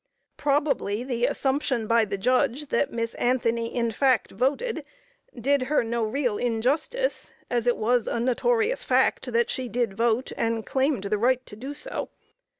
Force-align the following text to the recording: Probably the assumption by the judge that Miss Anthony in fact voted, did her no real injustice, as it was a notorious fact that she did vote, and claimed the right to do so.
Probably 0.35 1.03
the 1.03 1.27
assumption 1.27 1.85
by 1.85 2.05
the 2.05 2.17
judge 2.17 2.69
that 2.69 2.91
Miss 2.91 3.13
Anthony 3.13 3.67
in 3.75 3.91
fact 3.91 4.31
voted, 4.31 4.83
did 5.39 5.61
her 5.69 5.83
no 5.83 6.03
real 6.03 6.39
injustice, 6.39 7.31
as 7.51 7.67
it 7.67 7.77
was 7.77 8.07
a 8.07 8.19
notorious 8.19 8.83
fact 8.83 9.31
that 9.31 9.51
she 9.51 9.67
did 9.69 9.93
vote, 9.93 10.31
and 10.35 10.65
claimed 10.65 11.03
the 11.03 11.19
right 11.19 11.45
to 11.45 11.55
do 11.55 11.75
so. 11.75 12.09